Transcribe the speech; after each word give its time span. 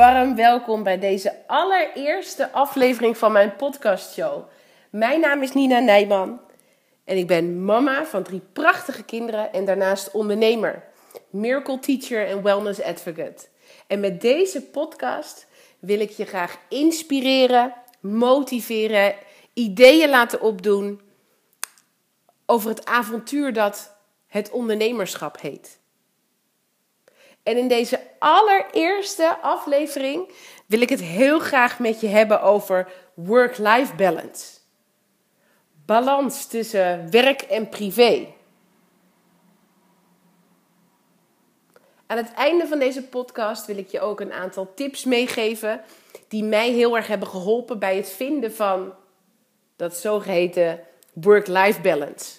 warm 0.00 0.34
welkom 0.34 0.82
bij 0.82 0.98
deze 0.98 1.36
allereerste 1.46 2.52
aflevering 2.52 3.18
van 3.18 3.32
mijn 3.32 3.56
podcastshow. 3.56 4.42
Mijn 4.90 5.20
naam 5.20 5.42
is 5.42 5.52
Nina 5.52 5.78
Nijman 5.78 6.40
en 7.04 7.16
ik 7.16 7.26
ben 7.26 7.64
mama 7.64 8.04
van 8.04 8.22
drie 8.22 8.42
prachtige 8.52 9.04
kinderen 9.04 9.52
en 9.52 9.64
daarnaast 9.64 10.10
ondernemer, 10.10 10.84
miracle 11.30 11.78
teacher 11.78 12.26
en 12.26 12.42
wellness 12.42 12.82
advocate. 12.82 13.46
En 13.86 14.00
met 14.00 14.20
deze 14.20 14.62
podcast 14.62 15.46
wil 15.78 16.00
ik 16.00 16.10
je 16.10 16.24
graag 16.24 16.58
inspireren, 16.68 17.74
motiveren, 18.00 19.14
ideeën 19.52 20.10
laten 20.10 20.40
opdoen 20.40 21.00
over 22.46 22.68
het 22.68 22.84
avontuur 22.84 23.52
dat 23.52 23.96
het 24.26 24.50
ondernemerschap 24.50 25.40
heet. 25.40 25.79
En 27.42 27.56
in 27.56 27.68
deze 27.68 28.00
allereerste 28.18 29.38
aflevering 29.42 30.32
wil 30.66 30.80
ik 30.80 30.88
het 30.88 31.00
heel 31.00 31.38
graag 31.38 31.78
met 31.78 32.00
je 32.00 32.06
hebben 32.06 32.42
over 32.42 32.92
work-life 33.14 33.94
balance. 33.94 34.58
Balans 35.86 36.46
tussen 36.46 37.10
werk 37.10 37.42
en 37.42 37.68
privé. 37.68 38.26
Aan 42.06 42.16
het 42.16 42.32
einde 42.32 42.66
van 42.66 42.78
deze 42.78 43.02
podcast 43.02 43.66
wil 43.66 43.76
ik 43.76 43.88
je 43.88 44.00
ook 44.00 44.20
een 44.20 44.32
aantal 44.32 44.74
tips 44.74 45.04
meegeven 45.04 45.80
die 46.28 46.44
mij 46.44 46.70
heel 46.70 46.96
erg 46.96 47.06
hebben 47.06 47.28
geholpen 47.28 47.78
bij 47.78 47.96
het 47.96 48.10
vinden 48.10 48.54
van 48.54 48.92
dat 49.76 49.96
zogeheten 49.96 50.80
work-life 51.12 51.80
balance. 51.80 52.38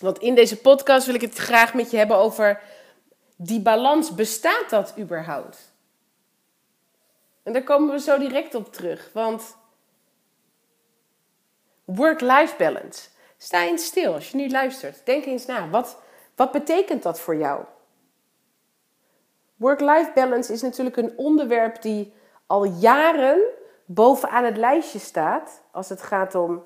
Want 0.00 0.18
in 0.18 0.34
deze 0.34 0.56
podcast 0.56 1.06
wil 1.06 1.14
ik 1.14 1.20
het 1.20 1.36
graag 1.36 1.74
met 1.74 1.90
je 1.90 1.96
hebben 1.96 2.16
over 2.16 2.60
die 3.44 3.60
balans, 3.60 4.14
bestaat 4.14 4.70
dat 4.70 4.94
überhaupt? 4.98 5.72
En 7.42 7.52
daar 7.52 7.62
komen 7.62 7.90
we 7.90 8.00
zo 8.00 8.18
direct 8.18 8.54
op 8.54 8.72
terug, 8.72 9.10
want 9.12 9.56
work-life 11.84 12.56
balance. 12.56 13.08
Sta 13.36 13.62
eens 13.62 13.84
stil 13.86 14.14
als 14.14 14.30
je 14.30 14.36
nu 14.36 14.50
luistert. 14.50 15.06
Denk 15.06 15.24
eens 15.24 15.46
na, 15.46 15.68
wat, 15.68 15.98
wat 16.36 16.52
betekent 16.52 17.02
dat 17.02 17.20
voor 17.20 17.36
jou? 17.36 17.64
Work-life 19.56 20.10
balance 20.14 20.52
is 20.52 20.62
natuurlijk 20.62 20.96
een 20.96 21.12
onderwerp 21.16 21.82
die 21.82 22.14
al 22.46 22.64
jaren 22.64 23.40
bovenaan 23.84 24.44
het 24.44 24.56
lijstje 24.56 24.98
staat 24.98 25.62
als 25.70 25.88
het 25.88 26.02
gaat 26.02 26.34
om 26.34 26.64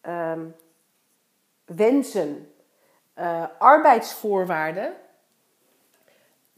ehm, 0.00 0.46
wensen, 1.64 2.52
uh, 3.18 3.44
arbeidsvoorwaarden 3.58 4.94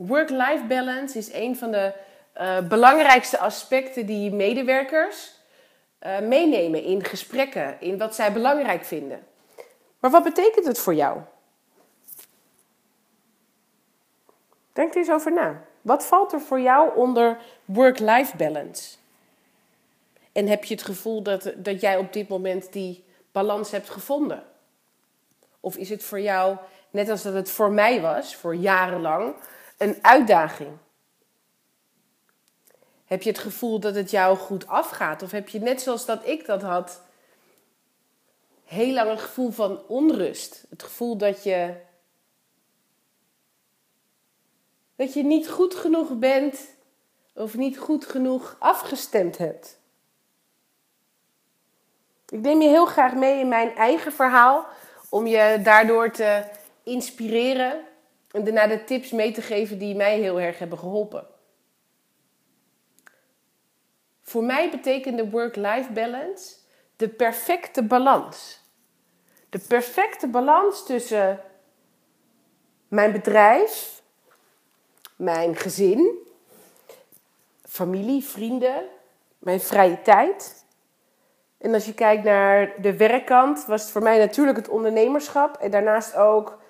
Work-life 0.06 0.64
balance 0.68 1.18
is 1.18 1.32
een 1.32 1.56
van 1.56 1.70
de 1.70 1.92
uh, 2.40 2.58
belangrijkste 2.68 3.38
aspecten 3.38 4.06
die 4.06 4.32
medewerkers 4.32 5.32
uh, 6.06 6.18
meenemen 6.18 6.82
in 6.82 7.04
gesprekken, 7.04 7.76
in 7.80 7.98
wat 7.98 8.14
zij 8.14 8.32
belangrijk 8.32 8.84
vinden. 8.84 9.26
Maar 9.98 10.10
wat 10.10 10.22
betekent 10.22 10.66
het 10.66 10.78
voor 10.78 10.94
jou? 10.94 11.20
Denk 14.72 14.90
er 14.90 14.96
eens 14.96 15.10
over 15.10 15.32
na. 15.32 15.62
Wat 15.82 16.06
valt 16.06 16.32
er 16.32 16.40
voor 16.40 16.60
jou 16.60 16.96
onder 16.96 17.38
work-life 17.64 18.36
balance? 18.36 18.96
En 20.32 20.46
heb 20.46 20.64
je 20.64 20.74
het 20.74 20.82
gevoel 20.82 21.22
dat, 21.22 21.52
dat 21.56 21.80
jij 21.80 21.96
op 21.96 22.12
dit 22.12 22.28
moment 22.28 22.72
die 22.72 23.04
balans 23.32 23.70
hebt 23.70 23.90
gevonden? 23.90 24.42
Of 25.60 25.76
is 25.76 25.88
het 25.88 26.04
voor 26.04 26.20
jou, 26.20 26.56
net 26.90 27.08
als 27.08 27.22
dat 27.22 27.34
het 27.34 27.50
voor 27.50 27.72
mij 27.72 28.00
was, 28.00 28.34
voor 28.34 28.54
jarenlang, 28.54 29.34
een 29.78 29.98
uitdaging? 30.02 30.76
Heb 33.04 33.22
je 33.22 33.30
het 33.30 33.38
gevoel 33.38 33.80
dat 33.80 33.94
het 33.94 34.10
jou 34.10 34.36
goed 34.36 34.66
afgaat? 34.66 35.22
Of 35.22 35.30
heb 35.30 35.48
je 35.48 35.60
net 35.60 35.80
zoals 35.80 36.06
dat 36.06 36.26
ik 36.26 36.46
dat 36.46 36.62
had, 36.62 37.00
heel 38.64 38.92
lang 38.92 39.10
een 39.10 39.18
gevoel 39.18 39.50
van 39.50 39.86
onrust? 39.86 40.64
Het 40.70 40.82
gevoel 40.82 41.16
dat 41.16 41.42
je, 41.42 41.74
dat 44.96 45.14
je 45.14 45.24
niet 45.24 45.48
goed 45.48 45.74
genoeg 45.74 46.18
bent 46.18 46.58
of 47.34 47.54
niet 47.54 47.78
goed 47.78 48.06
genoeg 48.06 48.56
afgestemd 48.58 49.38
hebt? 49.38 49.78
Ik 52.28 52.40
neem 52.40 52.62
je 52.62 52.68
heel 52.68 52.86
graag 52.86 53.14
mee 53.14 53.40
in 53.40 53.48
mijn 53.48 53.74
eigen 53.74 54.12
verhaal 54.12 54.66
om 55.08 55.26
je 55.26 55.60
daardoor 55.62 56.10
te 56.10 56.44
inspireren 56.82 57.80
en 58.34 58.44
daarna 58.44 58.66
de 58.66 58.84
tips 58.84 59.10
mee 59.10 59.32
te 59.32 59.42
geven 59.42 59.78
die 59.78 59.94
mij 59.94 60.18
heel 60.18 60.40
erg 60.40 60.58
hebben 60.58 60.78
geholpen. 60.78 61.26
Voor 64.22 64.44
mij 64.44 64.70
betekende 64.70 65.30
work-life 65.30 65.92
balance 65.92 66.54
de 66.96 67.08
perfecte 67.08 67.82
balans. 67.82 68.60
De 69.48 69.58
perfecte 69.58 70.28
balans 70.28 70.86
tussen 70.86 71.40
mijn 72.88 73.12
bedrijf, 73.12 74.02
mijn 75.16 75.56
gezin, 75.56 76.18
familie, 77.68 78.24
vrienden, 78.24 78.84
mijn 79.38 79.60
vrije 79.60 80.02
tijd. 80.02 80.64
En 81.58 81.74
als 81.74 81.84
je 81.84 81.94
kijkt 81.94 82.24
naar 82.24 82.72
de 82.82 82.96
werkkant, 82.96 83.66
was 83.66 83.82
het 83.82 83.90
voor 83.90 84.02
mij 84.02 84.18
natuurlijk 84.18 84.56
het 84.56 84.68
ondernemerschap 84.68 85.56
en 85.56 85.70
daarnaast 85.70 86.16
ook 86.16 86.62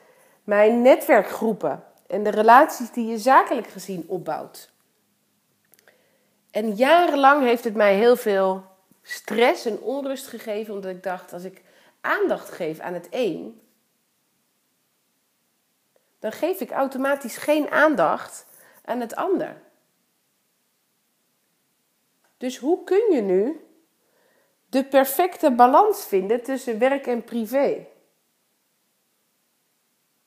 mijn 0.45 0.83
netwerkgroepen 0.83 1.85
en 2.07 2.23
de 2.23 2.31
relaties 2.31 2.91
die 2.91 3.07
je 3.07 3.19
zakelijk 3.19 3.67
gezien 3.67 4.05
opbouwt. 4.07 4.73
En 6.51 6.75
jarenlang 6.75 7.43
heeft 7.43 7.65
het 7.65 7.75
mij 7.75 7.95
heel 7.95 8.17
veel 8.17 8.65
stress 9.03 9.65
en 9.65 9.81
onrust 9.81 10.27
gegeven, 10.27 10.75
omdat 10.75 10.91
ik 10.91 11.03
dacht: 11.03 11.33
als 11.33 11.45
ik 11.45 11.63
aandacht 12.01 12.51
geef 12.51 12.79
aan 12.79 12.95
het 12.95 13.09
een, 13.11 13.61
dan 16.19 16.33
geef 16.33 16.61
ik 16.61 16.71
automatisch 16.71 17.37
geen 17.37 17.71
aandacht 17.71 18.47
aan 18.85 19.01
het 19.01 19.15
ander. 19.15 19.63
Dus 22.37 22.59
hoe 22.59 22.85
kun 22.85 23.13
je 23.13 23.21
nu 23.21 23.67
de 24.69 24.85
perfecte 24.85 25.51
balans 25.51 26.07
vinden 26.07 26.43
tussen 26.43 26.79
werk 26.79 27.07
en 27.07 27.25
privé? 27.25 27.87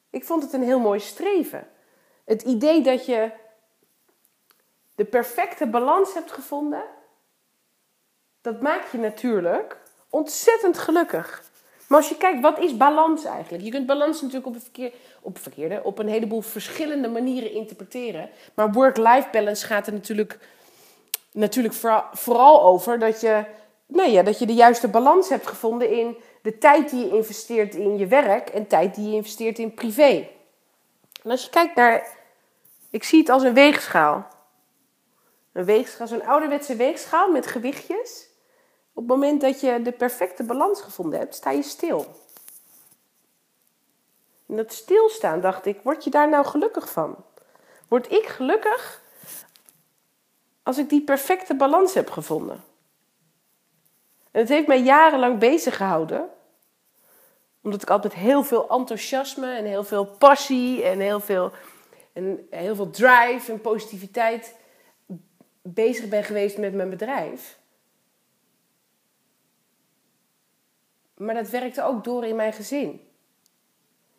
Ik 0.10 0.26
vond 0.26 0.44
het 0.44 0.54
een 0.54 0.64
heel 0.64 0.80
mooi 0.80 1.00
streven. 1.00 1.68
Het 2.26 2.42
idee 2.42 2.82
dat 2.82 3.06
je 3.06 3.32
de 4.96 5.06
perfecte 5.06 5.68
balans 5.68 6.14
hebt 6.14 6.32
gevonden, 6.32 6.84
dat 8.42 8.62
maakt 8.62 8.92
je 8.92 8.98
natuurlijk 8.98 9.78
ontzettend 10.10 10.78
gelukkig. 10.78 11.44
Maar 11.88 11.98
als 11.98 12.10
je 12.10 12.18
kijkt, 12.18 12.42
wat 12.42 12.60
is 12.60 12.78
balans 12.78 13.24
eigenlijk? 13.24 13.64
Je 13.64 13.72
kunt 13.72 13.86
balans 13.86 14.22
natuurlijk 14.22 14.48
op 14.48 14.56
een, 14.56 14.92
op, 15.22 15.38
verkeerde, 15.38 15.84
op 15.84 16.00
een 16.00 16.08
heleboel 16.08 16.42
verschillende 16.42 17.08
manieren 17.08 17.52
interpreteren. 17.52 18.30
Maar 18.54 18.72
work-life 18.72 19.28
balance 19.32 19.66
gaat 19.66 19.88
er 19.88 19.94
natuurlijk, 19.94 20.40
natuurlijk 21.32 21.74
vooral 22.12 22.62
over 22.62 23.00
dat 23.00 23.22
je, 23.22 23.46
nou 23.88 24.10
ja, 24.10 24.24
dat 24.24 24.40
je 24.40 24.46
de 24.46 24.54
juiste 24.54 24.88
balans 24.88 25.30
hebt 25.30 25.48
gevonden 25.48 25.90
in 25.90 26.18
de 26.42 26.58
tijd 26.58 26.90
die 26.90 27.06
je 27.06 27.16
investeert 27.16 27.76
in 27.76 27.98
je 27.98 28.08
werk 28.08 28.50
en 28.50 28.68
tijd 28.68 28.96
die 28.96 29.10
je 29.10 29.16
investeert 29.16 29.60
in 29.60 29.74
privé. 29.74 30.30
En 31.24 31.32
als 31.32 31.44
je 31.44 31.50
kijkt 31.50 31.76
naar, 31.76 32.18
ik 32.90 33.04
zie 33.04 33.20
het 33.20 33.30
als 33.30 33.44
een 33.44 33.54
weegschaal. 33.54 34.28
Een 35.52 35.66
weegschaal, 35.66 36.08
zo'n 36.08 36.26
ouderwetse 36.26 36.76
weegschaal 36.76 37.32
met 37.32 37.48
gewichtjes. 37.48 38.28
Op 38.94 39.04
het 39.04 39.08
moment 39.08 39.42
dat 39.42 39.62
je 39.62 39.82
de 39.82 39.92
perfecte 39.92 40.44
balans 40.44 40.82
gevonden 40.82 41.20
hebt, 41.20 41.36
sta 41.36 41.52
je 41.52 41.64
stil. 41.64 42.06
En 44.48 44.56
dat 44.56 44.74
stilstaan, 44.74 45.42
dacht 45.42 45.66
ik, 45.66 45.80
word 45.84 46.04
je 46.04 46.10
daar 46.10 46.30
nou 46.30 46.46
gelukkig 46.46 46.90
van? 46.92 47.16
Word 47.88 48.12
ik 48.12 48.26
gelukkig 48.26 49.02
als 50.64 50.78
ik 50.78 50.90
die 50.90 51.02
perfecte 51.02 51.56
balans 51.56 51.94
heb 51.94 52.10
gevonden? 52.10 52.64
En 54.32 54.40
het 54.40 54.50
heeft 54.50 54.68
mij 54.68 54.82
jarenlang 54.82 55.40
bezig 55.40 55.78
gehouden 55.78 56.30
omdat 57.68 57.82
ik 57.82 57.90
altijd 57.90 58.14
heel 58.14 58.44
veel 58.44 58.70
enthousiasme 58.70 59.56
en 59.56 59.66
heel 59.66 59.84
veel 59.84 60.06
passie 60.06 60.84
en 60.84 61.00
heel 61.00 61.20
veel, 61.20 61.52
en 62.14 62.48
heel 62.50 62.76
veel 62.76 62.90
drive 62.90 63.52
en 63.52 63.62
positiviteit 63.62 64.56
bezig 65.62 66.08
ben 66.08 66.24
geweest 66.24 66.58
met 66.58 66.74
mijn 66.74 66.90
bedrijf. 66.90 67.60
Maar 71.18 71.34
dat 71.34 71.50
werkte 71.50 71.84
ook 71.84 72.04
door 72.04 72.26
in 72.26 72.36
mijn 72.36 72.54
gezin. 72.54 73.02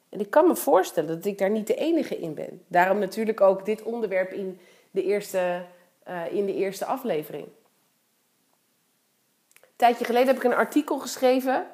En 0.08 0.20
ik 0.20 0.30
kan 0.30 0.46
me 0.46 0.56
voorstellen 0.56 1.16
dat 1.16 1.24
ik 1.24 1.38
daar 1.38 1.50
niet 1.50 1.66
de 1.66 1.74
enige 1.74 2.18
in 2.18 2.34
ben. 2.34 2.64
Daarom 2.66 2.98
natuurlijk 2.98 3.40
ook 3.40 3.64
dit 3.64 3.82
onderwerp 3.82 4.32
in 4.32 4.60
de 4.90 5.02
eerste, 5.02 5.64
uh, 6.08 6.32
in 6.32 6.46
de 6.46 6.54
eerste 6.54 6.84
aflevering. 6.84 7.46
Tijdje 9.78 10.04
geleden 10.04 10.26
heb 10.26 10.36
ik 10.36 10.44
een 10.44 10.54
artikel 10.54 10.98
geschreven 10.98 11.66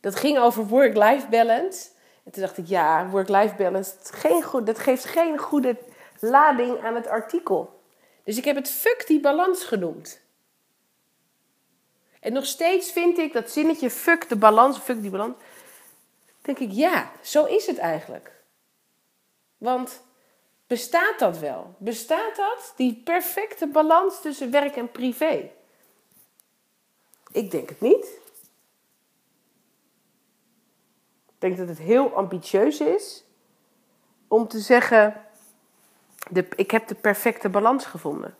dat 0.00 0.16
ging 0.16 0.38
over 0.38 0.66
work-life 0.66 1.28
balance. 1.28 1.88
En 2.24 2.32
toen 2.32 2.42
dacht 2.42 2.58
ik, 2.58 2.66
ja, 2.66 3.08
work-life 3.08 3.54
balance, 3.54 3.92
geen 4.02 4.42
goed, 4.42 4.66
dat 4.66 4.78
geeft 4.78 5.04
geen 5.04 5.38
goede 5.38 5.76
lading 6.20 6.84
aan 6.84 6.94
het 6.94 7.06
artikel. 7.06 7.80
Dus 8.24 8.36
ik 8.36 8.44
heb 8.44 8.56
het 8.56 8.70
fuck 8.70 9.04
die 9.06 9.20
balans 9.20 9.64
genoemd. 9.64 10.20
En 12.20 12.32
nog 12.32 12.46
steeds 12.46 12.92
vind 12.92 13.18
ik 13.18 13.32
dat 13.32 13.50
zinnetje 13.50 13.90
fuck 13.90 14.28
de 14.28 14.36
balans, 14.36 14.78
fuck 14.78 15.00
die 15.00 15.10
balans. 15.10 15.34
Denk 16.42 16.58
ik, 16.58 16.70
ja, 16.72 17.10
zo 17.22 17.44
is 17.44 17.66
het 17.66 17.78
eigenlijk. 17.78 18.32
Want 19.58 20.02
bestaat 20.66 21.18
dat 21.18 21.38
wel? 21.38 21.74
Bestaat 21.78 22.36
dat, 22.36 22.72
die 22.76 23.02
perfecte 23.04 23.66
balans 23.66 24.20
tussen 24.20 24.50
werk 24.50 24.76
en 24.76 24.90
privé? 24.90 25.50
Ik 27.36 27.50
denk 27.50 27.68
het 27.68 27.80
niet. 27.80 28.20
Ik 31.26 31.38
denk 31.38 31.56
dat 31.56 31.68
het 31.68 31.78
heel 31.78 32.14
ambitieus 32.14 32.80
is 32.80 33.24
om 34.28 34.48
te 34.48 34.58
zeggen: 34.58 35.24
de, 36.30 36.48
ik 36.56 36.70
heb 36.70 36.88
de 36.88 36.94
perfecte 36.94 37.48
balans 37.48 37.84
gevonden. 37.84 38.36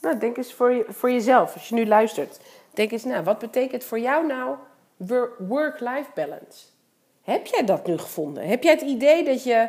Nou, 0.00 0.18
denk 0.18 0.36
eens 0.36 0.52
voor, 0.52 0.72
je, 0.72 0.84
voor 0.88 1.10
jezelf, 1.10 1.54
als 1.54 1.68
je 1.68 1.74
nu 1.74 1.86
luistert. 1.86 2.40
Denk 2.70 2.90
eens, 2.90 3.04
nou, 3.04 3.24
wat 3.24 3.38
betekent 3.38 3.84
voor 3.84 3.98
jou 3.98 4.26
nou 4.26 4.56
work-life 5.38 6.10
balance? 6.14 6.66
Heb 7.22 7.46
jij 7.46 7.64
dat 7.64 7.86
nu 7.86 7.98
gevonden? 7.98 8.48
Heb 8.48 8.62
jij 8.62 8.72
het 8.72 8.82
idee 8.82 9.24
dat 9.24 9.44
je 9.44 9.68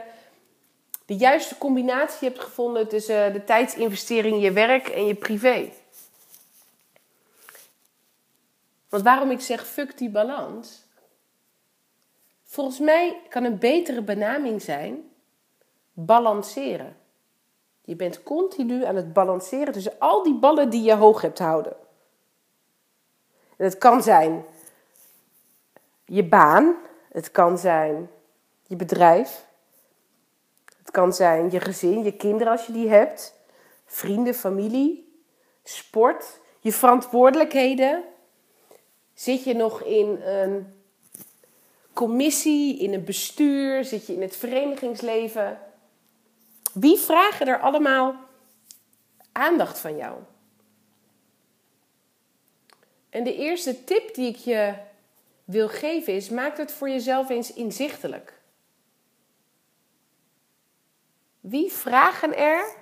de 1.05 1.15
juiste 1.15 1.57
combinatie 1.57 2.27
hebt 2.27 2.39
gevonden 2.39 2.87
tussen 2.87 3.33
de 3.33 3.43
tijdsinvestering 3.43 4.35
in 4.35 4.41
je 4.41 4.51
werk 4.51 4.87
en 4.87 5.05
je 5.05 5.15
privé? 5.15 5.71
Want 8.89 9.03
waarom 9.03 9.31
ik 9.31 9.41
zeg 9.41 9.67
fuck 9.67 9.97
die 9.97 10.09
balans? 10.09 10.85
Volgens 12.43 12.79
mij 12.79 13.21
kan 13.29 13.43
een 13.43 13.59
betere 13.59 14.01
benaming 14.01 14.61
zijn 14.61 15.11
balanceren. 15.93 16.97
Je 17.81 17.95
bent 17.95 18.23
continu 18.23 18.85
aan 18.85 18.95
het 18.95 19.13
balanceren 19.13 19.73
tussen 19.73 19.99
al 19.99 20.23
die 20.23 20.35
ballen 20.39 20.69
die 20.69 20.83
je 20.83 20.93
hoog 20.93 21.21
hebt 21.21 21.39
houden. 21.39 21.75
En 23.57 23.65
het 23.65 23.77
kan 23.77 24.03
zijn 24.03 24.45
je 26.05 26.25
baan, 26.25 26.75
het 27.11 27.31
kan 27.31 27.57
zijn 27.57 28.09
je 28.63 28.75
bedrijf, 28.75 29.45
het 30.77 30.91
kan 30.91 31.13
zijn 31.13 31.51
je 31.51 31.59
gezin, 31.59 32.03
je 32.03 32.15
kinderen 32.15 32.51
als 32.51 32.65
je 32.65 32.73
die 32.73 32.89
hebt, 32.89 33.33
vrienden, 33.85 34.33
familie, 34.33 35.21
sport, 35.63 36.39
je 36.59 36.73
verantwoordelijkheden. 36.73 38.03
Zit 39.17 39.43
je 39.43 39.53
nog 39.53 39.83
in 39.83 40.21
een 40.21 40.73
commissie, 41.93 42.79
in 42.79 42.93
een 42.93 43.03
bestuur, 43.03 43.85
zit 43.85 44.05
je 44.05 44.13
in 44.13 44.21
het 44.21 44.35
verenigingsleven? 44.35 45.59
Wie 46.73 46.97
vragen 46.97 47.47
er 47.47 47.59
allemaal 47.59 48.15
aandacht 49.31 49.79
van 49.79 49.97
jou? 49.97 50.19
En 53.09 53.23
de 53.23 53.35
eerste 53.35 53.83
tip 53.83 54.13
die 54.13 54.29
ik 54.29 54.35
je 54.35 54.73
wil 55.43 55.69
geven 55.69 56.13
is: 56.13 56.29
maak 56.29 56.57
het 56.57 56.71
voor 56.71 56.89
jezelf 56.89 57.29
eens 57.29 57.53
inzichtelijk. 57.53 58.33
Wie 61.39 61.71
vragen 61.71 62.37
er 62.37 62.75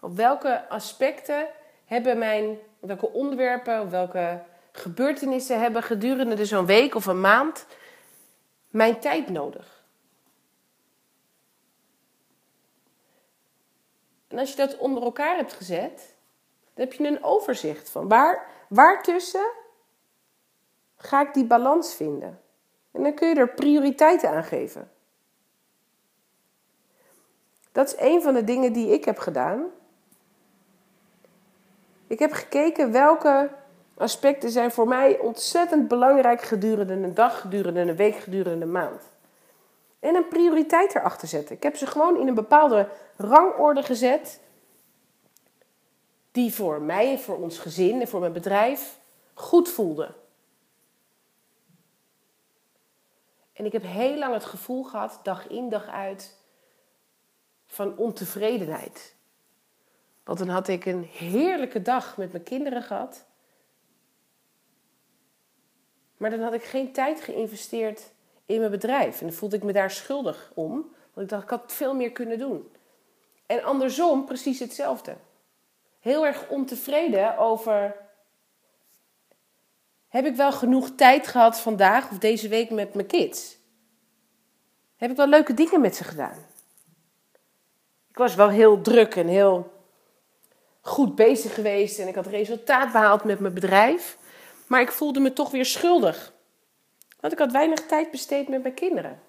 op 0.00 0.16
welke 0.16 0.68
aspecten 0.68 1.46
hebben 1.84 2.18
mijn, 2.18 2.58
welke 2.80 3.08
onderwerpen, 3.08 3.90
welke 3.90 4.42
gebeurtenissen 4.72 5.60
hebben 5.60 5.82
gedurende 5.82 6.46
zo'n 6.46 6.66
week 6.66 6.94
of 6.94 7.06
een 7.06 7.20
maand 7.20 7.66
mijn 8.68 9.00
tijd 9.00 9.28
nodig? 9.28 9.84
En 14.28 14.38
als 14.38 14.50
je 14.50 14.56
dat 14.56 14.78
onder 14.78 15.02
elkaar 15.02 15.36
hebt 15.36 15.52
gezet, 15.52 16.14
dan 16.74 16.84
heb 16.84 16.92
je 16.92 17.06
een 17.06 17.22
overzicht 17.22 17.90
van 17.90 18.08
waar, 18.08 18.46
waartussen 18.68 19.50
ga 20.96 21.20
ik 21.20 21.34
die 21.34 21.44
balans 21.44 21.94
vinden. 21.94 22.40
En 22.90 23.02
dan 23.02 23.14
kun 23.14 23.28
je 23.28 23.34
er 23.34 23.54
prioriteiten 23.54 24.30
aan 24.30 24.44
geven. 24.44 24.90
Dat 27.72 27.86
is 27.86 27.94
een 27.98 28.22
van 28.22 28.34
de 28.34 28.44
dingen 28.44 28.72
die 28.72 28.92
ik 28.92 29.04
heb 29.04 29.18
gedaan. 29.18 29.64
Ik 32.06 32.18
heb 32.18 32.32
gekeken 32.32 32.92
welke 32.92 33.50
aspecten 33.94 34.50
zijn 34.50 34.70
voor 34.70 34.88
mij 34.88 35.18
ontzettend 35.18 35.88
belangrijk 35.88 36.42
gedurende 36.42 36.92
een 36.92 37.14
dag, 37.14 37.40
gedurende 37.40 37.80
een 37.80 37.96
week, 37.96 38.14
gedurende 38.14 38.64
een 38.64 38.70
maand. 38.70 39.02
En 40.00 40.14
een 40.14 40.28
prioriteit 40.28 40.94
erachter 40.94 41.28
zetten. 41.28 41.56
Ik 41.56 41.62
heb 41.62 41.76
ze 41.76 41.86
gewoon 41.86 42.20
in 42.20 42.28
een 42.28 42.34
bepaalde 42.34 42.88
rangorde 43.16 43.82
gezet. 43.82 44.40
Die 46.32 46.54
voor 46.54 46.82
mij, 46.82 47.18
voor 47.18 47.36
ons 47.36 47.58
gezin 47.58 48.00
en 48.00 48.08
voor 48.08 48.20
mijn 48.20 48.32
bedrijf 48.32 48.98
goed 49.34 49.68
voelde. 49.68 50.14
En 53.52 53.64
ik 53.64 53.72
heb 53.72 53.82
heel 53.82 54.18
lang 54.18 54.34
het 54.34 54.44
gevoel 54.44 54.84
gehad, 54.84 55.20
dag 55.22 55.48
in 55.48 55.68
dag 55.68 55.88
uit, 55.88 56.36
van 57.66 57.96
ontevredenheid. 57.96 59.14
Want 60.24 60.38
dan 60.38 60.48
had 60.48 60.68
ik 60.68 60.86
een 60.86 61.02
heerlijke 61.02 61.82
dag 61.82 62.16
met 62.16 62.32
mijn 62.32 62.44
kinderen 62.44 62.82
gehad. 62.82 63.24
Maar 66.22 66.30
dan 66.30 66.40
had 66.40 66.52
ik 66.52 66.64
geen 66.64 66.92
tijd 66.92 67.20
geïnvesteerd 67.20 68.10
in 68.46 68.58
mijn 68.58 68.70
bedrijf. 68.70 69.20
En 69.20 69.26
dan 69.26 69.36
voelde 69.36 69.56
ik 69.56 69.62
me 69.62 69.72
daar 69.72 69.90
schuldig 69.90 70.50
om. 70.54 70.72
Want 71.14 71.26
ik 71.26 71.28
dacht, 71.28 71.42
ik 71.42 71.50
had 71.50 71.72
veel 71.72 71.94
meer 71.94 72.12
kunnen 72.12 72.38
doen. 72.38 72.72
En 73.46 73.62
andersom 73.62 74.24
precies 74.24 74.58
hetzelfde. 74.58 75.16
Heel 76.00 76.26
erg 76.26 76.48
ontevreden 76.48 77.38
over. 77.38 77.96
Heb 80.08 80.26
ik 80.26 80.36
wel 80.36 80.52
genoeg 80.52 80.90
tijd 80.94 81.26
gehad 81.26 81.60
vandaag 81.60 82.10
of 82.10 82.18
deze 82.18 82.48
week 82.48 82.70
met 82.70 82.94
mijn 82.94 83.06
kids? 83.06 83.56
Heb 84.96 85.10
ik 85.10 85.16
wel 85.16 85.26
leuke 85.26 85.54
dingen 85.54 85.80
met 85.80 85.96
ze 85.96 86.04
gedaan? 86.04 86.46
Ik 88.10 88.16
was 88.16 88.34
wel 88.34 88.48
heel 88.48 88.80
druk 88.80 89.16
en 89.16 89.26
heel 89.26 89.72
goed 90.80 91.14
bezig 91.14 91.54
geweest 91.54 91.98
en 91.98 92.08
ik 92.08 92.14
had 92.14 92.26
resultaat 92.26 92.92
behaald 92.92 93.24
met 93.24 93.40
mijn 93.40 93.54
bedrijf. 93.54 94.20
Maar 94.72 94.80
ik 94.80 94.92
voelde 94.92 95.20
me 95.20 95.32
toch 95.32 95.50
weer 95.50 95.64
schuldig. 95.64 96.32
Want 97.20 97.32
ik 97.32 97.38
had 97.38 97.52
weinig 97.52 97.86
tijd 97.86 98.10
besteed 98.10 98.48
met 98.48 98.62
mijn 98.62 98.74
kinderen. 98.74 99.22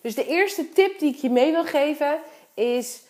Dus 0.00 0.14
de 0.14 0.26
eerste 0.26 0.68
tip 0.68 0.98
die 0.98 1.14
ik 1.14 1.20
je 1.20 1.30
mee 1.30 1.52
wil 1.52 1.64
geven 1.64 2.20
is: 2.54 3.02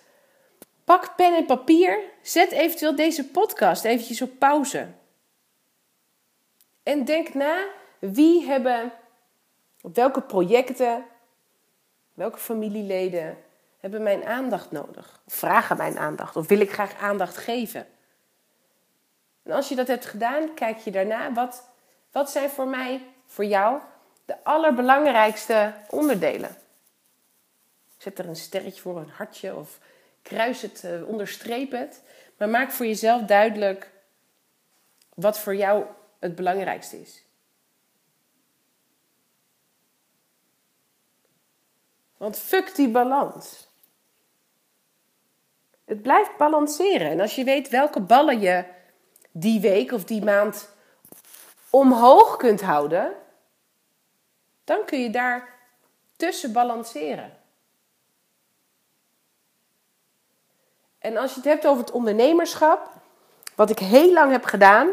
pak 0.85 1.17
pen 1.17 1.37
en 1.37 1.47
papier. 1.47 1.99
Zet 2.23 2.51
eventueel 2.51 2.97
deze 2.97 3.29
podcast 3.29 3.85
eventjes 3.85 4.23
op 4.23 4.39
pauze. 4.39 4.89
En 6.83 7.05
denk 7.05 7.35
na 7.35 7.65
wie 7.99 8.47
hebben, 8.47 8.93
op 9.81 9.95
welke 9.95 10.21
projecten, 10.21 11.05
welke 12.15 12.39
familieleden 12.39 13.39
hebben 13.81 14.03
mijn 14.03 14.25
aandacht 14.25 14.71
nodig? 14.71 15.21
Of 15.27 15.35
vragen 15.35 15.77
mijn 15.77 15.99
aandacht? 15.99 16.37
Of 16.37 16.49
wil 16.49 16.61
ik 16.61 16.73
graag 16.73 16.95
aandacht 16.95 17.37
geven? 17.37 17.87
En 19.45 19.53
als 19.53 19.69
je 19.69 19.75
dat 19.75 19.89
hebt 19.89 20.07
gedaan, 20.07 20.55
kijk 20.55 20.79
je 20.79 20.91
daarna 20.91 21.33
wat, 21.33 21.69
wat 22.13 22.31
zijn 22.31 22.51
voor 22.51 22.69
mij 22.69 23.07
voor 23.27 23.45
jou 23.45 23.81
de 24.25 24.45
allerbelangrijkste 24.45 25.75
onderdelen. 25.89 26.57
Zet 27.97 28.19
er 28.19 28.29
een 28.29 28.37
sterretje 28.37 28.81
voor, 28.81 28.97
een 28.97 29.11
hartje 29.11 29.57
of 29.57 29.79
kruis 30.23 30.63
het, 30.63 30.83
uh, 30.85 31.09
onderstreep 31.09 31.71
het. 31.71 32.03
Maar 32.37 32.49
maak 32.49 32.71
voor 32.71 32.87
jezelf 32.87 33.23
duidelijk 33.23 33.91
wat 35.15 35.39
voor 35.39 35.57
jou 35.57 35.85
het 36.19 36.35
belangrijkste 36.35 37.01
is. 37.01 37.25
Want 42.17 42.39
fuck 42.39 42.75
die 42.75 42.89
balans. 42.89 43.69
Het 45.85 46.03
blijft 46.03 46.37
balanceren. 46.37 47.11
En 47.11 47.21
als 47.21 47.35
je 47.35 47.45
weet 47.45 47.69
welke 47.69 48.01
ballen 48.01 48.41
je 48.41 48.65
die 49.37 49.61
week 49.61 49.93
of 49.93 50.05
die 50.05 50.25
maand 50.25 50.69
omhoog 51.71 52.37
kunt 52.37 52.61
houden, 52.61 53.13
dan 54.65 54.85
kun 54.85 55.01
je 55.01 55.11
daar 55.11 55.59
tussen 56.17 56.53
balanceren. 56.53 57.39
En 60.99 61.17
als 61.17 61.31
je 61.31 61.37
het 61.37 61.49
hebt 61.49 61.67
over 61.67 61.85
het 61.85 61.93
ondernemerschap, 61.93 62.93
wat 63.55 63.71
ik 63.71 63.79
heel 63.79 64.13
lang 64.13 64.31
heb 64.31 64.45
gedaan, 64.45 64.91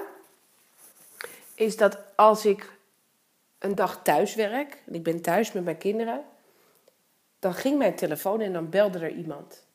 is 1.55 1.77
dat 1.77 1.97
als 2.15 2.45
ik 2.45 2.69
een 3.59 3.75
dag 3.75 4.03
thuis 4.03 4.35
werk, 4.35 4.81
en 4.85 4.93
ik 4.93 5.03
ben 5.03 5.21
thuis 5.21 5.51
met 5.51 5.63
mijn 5.63 5.77
kinderen, 5.77 6.25
dan 7.39 7.53
ging 7.53 7.77
mijn 7.77 7.95
telefoon 7.95 8.41
en 8.41 8.53
dan 8.53 8.69
belde 8.69 8.99
er 8.99 9.11
iemand. 9.11 9.65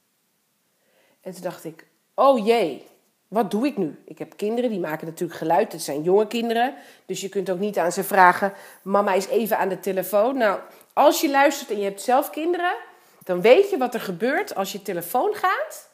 En 1.20 1.32
toen 1.32 1.42
dacht 1.42 1.64
ik, 1.64 1.86
oh 2.14 2.46
jee, 2.46 2.86
wat 3.28 3.50
doe 3.50 3.66
ik 3.66 3.76
nu? 3.76 3.98
Ik 4.04 4.18
heb 4.18 4.36
kinderen, 4.36 4.70
die 4.70 4.80
maken 4.80 5.06
natuurlijk 5.06 5.38
geluid. 5.38 5.72
Het 5.72 5.82
zijn 5.82 6.02
jonge 6.02 6.26
kinderen. 6.26 6.74
Dus 7.06 7.20
je 7.20 7.28
kunt 7.28 7.50
ook 7.50 7.58
niet 7.58 7.78
aan 7.78 7.92
ze 7.92 8.04
vragen: 8.04 8.52
Mama 8.82 9.12
is 9.12 9.26
even 9.26 9.58
aan 9.58 9.68
de 9.68 9.80
telefoon. 9.80 10.36
Nou, 10.36 10.60
als 10.92 11.20
je 11.20 11.30
luistert 11.30 11.70
en 11.70 11.78
je 11.78 11.84
hebt 11.84 12.02
zelf 12.02 12.30
kinderen, 12.30 12.76
Dan 13.24 13.40
weet 13.40 13.70
je 13.70 13.76
wat 13.76 13.94
er 13.94 14.00
gebeurt 14.00 14.54
als 14.54 14.72
je 14.72 14.82
telefoon 14.82 15.34
gaat. 15.34 15.90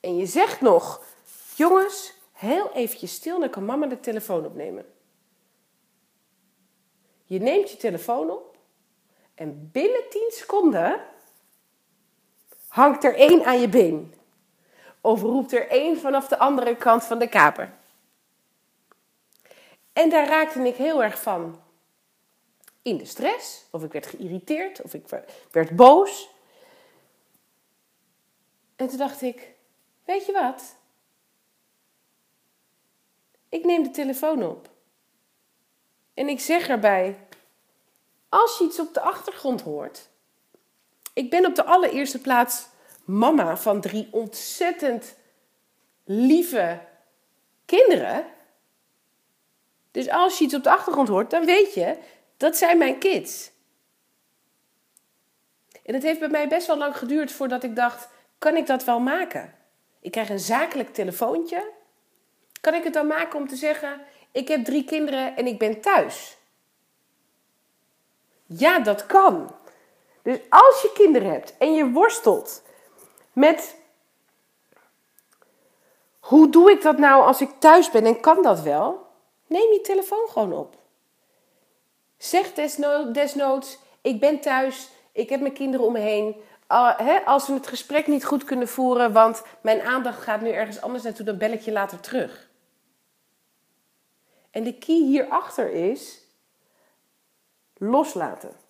En 0.00 0.16
je 0.16 0.26
zegt 0.26 0.60
nog, 0.60 1.04
jongens, 1.54 2.14
heel 2.32 2.72
eventjes 2.72 3.12
stil, 3.14 3.40
dan 3.40 3.50
kan 3.50 3.64
mama 3.64 3.86
de 3.86 4.00
telefoon 4.00 4.44
opnemen. 4.44 4.84
Je 7.24 7.40
neemt 7.40 7.70
je 7.70 7.76
telefoon 7.76 8.30
op 8.30 8.56
en 9.34 9.68
binnen 9.72 10.02
10 10.10 10.30
seconden 10.30 11.00
hangt 12.68 13.04
er 13.04 13.14
één 13.14 13.44
aan 13.44 13.60
je 13.60 13.68
been. 13.68 14.14
Of 15.04 15.20
roept 15.22 15.52
er 15.52 15.68
één 15.68 16.00
vanaf 16.00 16.28
de 16.28 16.38
andere 16.38 16.76
kant 16.76 17.04
van 17.04 17.18
de 17.18 17.28
kaper. 17.28 17.72
En 19.92 20.10
daar 20.10 20.26
raakte 20.26 20.60
ik 20.60 20.76
heel 20.76 21.02
erg 21.02 21.22
van 21.22 21.60
in 22.82 22.96
de 22.96 23.04
stress. 23.04 23.64
Of 23.70 23.82
ik 23.82 23.92
werd 23.92 24.06
geïrriteerd, 24.06 24.82
of 24.82 24.94
ik 24.94 25.06
werd 25.50 25.76
boos. 25.76 26.28
En 28.76 28.88
toen 28.88 28.98
dacht 28.98 29.22
ik, 29.22 29.54
weet 30.04 30.26
je 30.26 30.32
wat? 30.32 30.76
Ik 33.48 33.64
neem 33.64 33.82
de 33.82 33.90
telefoon 33.90 34.42
op. 34.42 34.70
En 36.14 36.28
ik 36.28 36.40
zeg 36.40 36.68
erbij, 36.68 37.26
als 38.28 38.58
je 38.58 38.64
iets 38.64 38.80
op 38.80 38.94
de 38.94 39.00
achtergrond 39.00 39.60
hoort. 39.60 40.08
Ik 41.12 41.30
ben 41.30 41.46
op 41.46 41.54
de 41.54 41.64
allereerste 41.64 42.20
plaats 42.20 42.66
mama 43.04 43.56
van 43.56 43.80
drie 43.80 44.08
ontzettend 44.10 45.16
lieve 46.04 46.80
kinderen. 47.64 48.26
Dus 49.90 50.08
als 50.08 50.38
je 50.38 50.44
iets 50.44 50.54
op 50.54 50.62
de 50.62 50.70
achtergrond 50.70 51.08
hoort, 51.08 51.30
dan 51.30 51.44
weet 51.44 51.74
je, 51.74 51.96
dat 52.36 52.56
zijn 52.56 52.78
mijn 52.78 52.98
kids. 52.98 53.50
En 55.82 55.94
het 55.94 56.02
heeft 56.02 56.18
bij 56.18 56.28
mij 56.28 56.48
best 56.48 56.66
wel 56.66 56.78
lang 56.78 56.96
geduurd 56.96 57.32
voordat 57.32 57.62
ik 57.62 57.76
dacht, 57.76 58.08
kan 58.38 58.56
ik 58.56 58.66
dat 58.66 58.84
wel 58.84 59.00
maken? 59.00 59.54
Ik 60.00 60.10
krijg 60.10 60.28
een 60.28 60.38
zakelijk 60.38 60.94
telefoontje. 60.94 61.70
Kan 62.60 62.74
ik 62.74 62.84
het 62.84 62.92
dan 62.92 63.06
maken 63.06 63.38
om 63.38 63.48
te 63.48 63.56
zeggen, 63.56 64.00
ik 64.32 64.48
heb 64.48 64.64
drie 64.64 64.84
kinderen 64.84 65.36
en 65.36 65.46
ik 65.46 65.58
ben 65.58 65.80
thuis? 65.80 66.36
Ja, 68.46 68.78
dat 68.78 69.06
kan. 69.06 69.54
Dus 70.22 70.38
als 70.48 70.82
je 70.82 70.90
kinderen 70.94 71.30
hebt 71.30 71.56
en 71.58 71.74
je 71.74 71.90
worstelt 71.90 72.62
met 73.32 73.76
hoe 76.20 76.50
doe 76.50 76.70
ik 76.70 76.82
dat 76.82 76.98
nou 76.98 77.24
als 77.24 77.40
ik 77.40 77.50
thuis 77.58 77.90
ben 77.90 78.04
en 78.04 78.20
kan 78.20 78.42
dat 78.42 78.60
wel? 78.60 79.06
Neem 79.46 79.72
je 79.72 79.80
telefoon 79.80 80.28
gewoon 80.28 80.52
op. 80.52 80.76
Zeg 82.16 82.52
desnoods, 83.12 83.78
ik 84.00 84.20
ben 84.20 84.40
thuis, 84.40 84.88
ik 85.12 85.28
heb 85.28 85.40
mijn 85.40 85.52
kinderen 85.52 85.86
om 85.86 85.92
me 85.92 85.98
heen. 85.98 86.36
als 87.24 87.46
we 87.46 87.52
het 87.52 87.66
gesprek 87.66 88.06
niet 88.06 88.24
goed 88.24 88.44
kunnen 88.44 88.68
voeren, 88.68 89.12
want 89.12 89.42
mijn 89.60 89.80
aandacht 89.80 90.22
gaat 90.22 90.40
nu 90.40 90.50
ergens 90.50 90.80
anders 90.80 91.02
naartoe, 91.02 91.24
dan 91.24 91.38
bel 91.38 91.52
ik 91.52 91.60
je 91.60 91.72
later 91.72 92.00
terug. 92.00 92.50
En 94.50 94.62
de 94.62 94.78
key 94.78 94.96
hierachter 94.96 95.70
is 95.70 96.20
loslaten. 97.74 98.61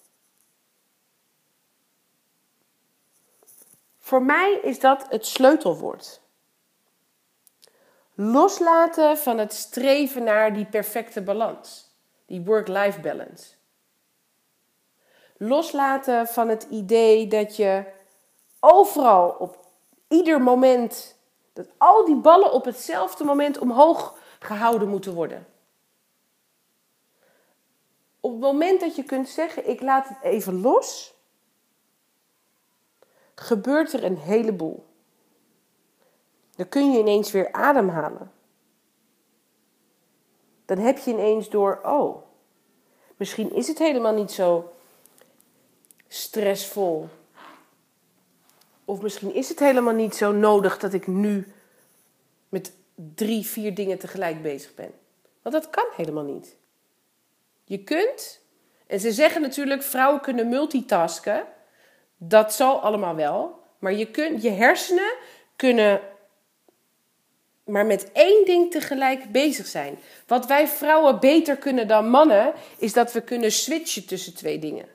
Voor 4.02 4.22
mij 4.22 4.58
is 4.62 4.80
dat 4.80 5.06
het 5.08 5.26
sleutelwoord. 5.26 6.20
Loslaten 8.14 9.18
van 9.18 9.38
het 9.38 9.52
streven 9.52 10.24
naar 10.24 10.54
die 10.54 10.66
perfecte 10.66 11.22
balans, 11.22 11.90
die 12.26 12.40
work-life 12.40 13.00
balance. 13.00 13.54
Loslaten 15.36 16.26
van 16.26 16.48
het 16.48 16.62
idee 16.70 17.26
dat 17.26 17.56
je 17.56 17.84
overal 18.60 19.28
op 19.38 19.66
ieder 20.08 20.42
moment, 20.42 21.16
dat 21.52 21.66
al 21.78 22.04
die 22.04 22.16
ballen 22.16 22.52
op 22.52 22.64
hetzelfde 22.64 23.24
moment 23.24 23.58
omhoog 23.58 24.18
gehouden 24.38 24.88
moeten 24.88 25.14
worden. 25.14 25.46
Op 28.20 28.30
het 28.30 28.40
moment 28.40 28.80
dat 28.80 28.96
je 28.96 29.02
kunt 29.02 29.28
zeggen: 29.28 29.68
Ik 29.68 29.80
laat 29.80 30.08
het 30.08 30.22
even 30.22 30.60
los, 30.60 31.14
gebeurt 33.42 33.92
er 33.92 34.04
een 34.04 34.18
heleboel. 34.18 34.86
Dan 36.56 36.68
kun 36.68 36.92
je 36.92 36.98
ineens 36.98 37.30
weer 37.30 37.52
ademhalen. 37.52 38.32
Dan 40.64 40.78
heb 40.78 40.98
je 40.98 41.10
ineens 41.10 41.48
door, 41.48 41.80
oh, 41.82 42.22
misschien 43.16 43.54
is 43.54 43.68
het 43.68 43.78
helemaal 43.78 44.14
niet 44.14 44.30
zo 44.30 44.72
stressvol. 46.08 47.08
Of 48.84 49.00
misschien 49.00 49.34
is 49.34 49.48
het 49.48 49.58
helemaal 49.58 49.94
niet 49.94 50.14
zo 50.14 50.32
nodig 50.32 50.78
dat 50.78 50.92
ik 50.92 51.06
nu 51.06 51.52
met 52.48 52.72
drie, 52.94 53.46
vier 53.46 53.74
dingen 53.74 53.98
tegelijk 53.98 54.42
bezig 54.42 54.74
ben. 54.74 54.92
Want 55.42 55.54
dat 55.54 55.70
kan 55.70 55.86
helemaal 55.96 56.24
niet. 56.24 56.56
Je 57.64 57.84
kunt, 57.84 58.40
en 58.86 59.00
ze 59.00 59.12
zeggen 59.12 59.40
natuurlijk, 59.40 59.82
vrouwen 59.82 60.20
kunnen 60.20 60.48
multitasken. 60.48 61.46
Dat 62.24 62.54
zal 62.54 62.80
allemaal 62.80 63.14
wel. 63.14 63.60
Maar 63.78 63.92
je, 63.92 64.10
kunt, 64.10 64.42
je 64.42 64.50
hersenen 64.50 65.12
kunnen 65.56 66.00
maar 67.64 67.86
met 67.86 68.12
één 68.12 68.44
ding 68.44 68.70
tegelijk 68.70 69.32
bezig 69.32 69.66
zijn. 69.66 69.98
Wat 70.26 70.46
wij 70.46 70.68
vrouwen 70.68 71.20
beter 71.20 71.56
kunnen 71.56 71.88
dan 71.88 72.08
mannen, 72.08 72.52
is 72.78 72.92
dat 72.92 73.12
we 73.12 73.20
kunnen 73.20 73.52
switchen 73.52 74.06
tussen 74.06 74.34
twee 74.34 74.58
dingen. 74.58 74.86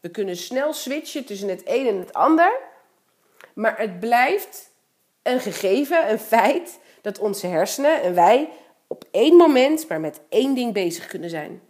We 0.00 0.08
kunnen 0.08 0.36
snel 0.36 0.72
switchen 0.72 1.24
tussen 1.24 1.48
het 1.48 1.62
een 1.64 1.86
en 1.86 1.98
het 1.98 2.12
ander. 2.12 2.58
Maar 3.54 3.78
het 3.78 4.00
blijft 4.00 4.70
een 5.22 5.40
gegeven, 5.40 6.10
een 6.10 6.18
feit, 6.18 6.78
dat 7.02 7.18
onze 7.18 7.46
hersenen 7.46 8.02
en 8.02 8.14
wij 8.14 8.48
op 8.86 9.04
één 9.10 9.36
moment 9.36 9.88
maar 9.88 10.00
met 10.00 10.20
één 10.28 10.54
ding 10.54 10.72
bezig 10.72 11.06
kunnen 11.06 11.30
zijn. 11.30 11.62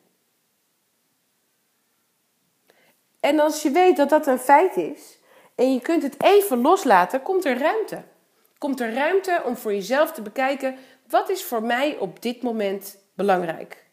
En 3.21 3.41
als 3.41 3.63
je 3.63 3.71
weet 3.71 3.97
dat 3.97 4.09
dat 4.09 4.27
een 4.27 4.39
feit 4.39 4.77
is 4.77 5.19
en 5.55 5.73
je 5.73 5.81
kunt 5.81 6.03
het 6.03 6.23
even 6.23 6.61
loslaten, 6.61 7.23
komt 7.23 7.45
er 7.45 7.59
ruimte. 7.59 8.03
Komt 8.59 8.81
er 8.81 8.95
ruimte 8.95 9.43
om 9.45 9.57
voor 9.57 9.73
jezelf 9.73 10.13
te 10.13 10.23
bekijken 10.23 10.77
wat 11.09 11.29
is 11.29 11.45
voor 11.45 11.63
mij 11.63 11.97
op 11.99 12.23
dit 12.23 12.43
moment 12.43 12.99
belangrijk. 13.15 13.87